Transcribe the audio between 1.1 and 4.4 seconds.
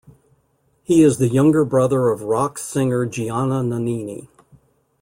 the younger brother of rock-singer Gianna Nannini.